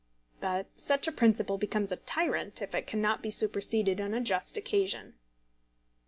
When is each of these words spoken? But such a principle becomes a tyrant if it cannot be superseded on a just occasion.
But 0.39 0.65
such 0.77 1.07
a 1.07 1.11
principle 1.11 1.59
becomes 1.59 1.91
a 1.91 1.95
tyrant 1.97 2.59
if 2.59 2.73
it 2.73 2.87
cannot 2.87 3.21
be 3.21 3.29
superseded 3.29 4.01
on 4.01 4.15
a 4.15 4.19
just 4.19 4.57
occasion. 4.57 5.13